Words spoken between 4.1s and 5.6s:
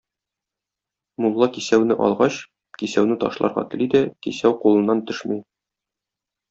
кисәү кулыннан төшми.